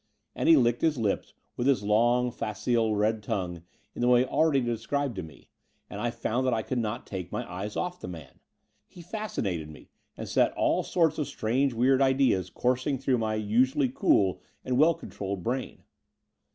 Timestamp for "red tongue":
2.95-3.61